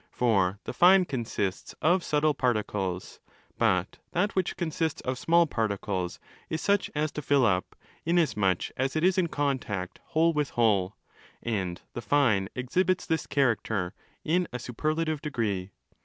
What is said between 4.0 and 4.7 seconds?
that which